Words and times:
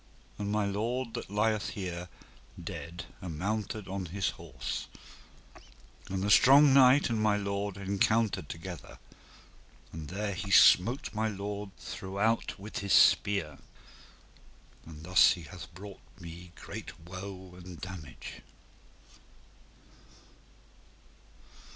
And 0.39 0.51
my 0.51 0.65
lord 0.65 1.13
that 1.13 1.29
lieth 1.29 1.69
here 1.75 2.09
dead 2.59 3.05
amounted 3.21 3.85
upon 3.85 4.07
his 4.07 4.29
horse, 4.31 4.87
and 6.09 6.23
the 6.23 6.31
strong 6.31 6.73
knight 6.73 7.11
and 7.11 7.21
my 7.21 7.37
lord 7.37 7.77
encountered 7.77 8.49
together, 8.49 8.97
and 9.93 10.07
there 10.07 10.33
he 10.33 10.49
smote 10.49 11.13
my 11.13 11.27
lord 11.27 11.69
throughout 11.77 12.57
with 12.57 12.79
his 12.79 12.93
spear, 12.93 13.59
and 14.87 15.03
thus 15.03 15.33
he 15.33 15.43
hath 15.43 15.71
brought 15.75 16.01
me 16.19 16.45
in 16.45 16.59
great 16.65 16.99
woe 17.01 17.53
and 17.55 17.79
damage. 17.79 18.41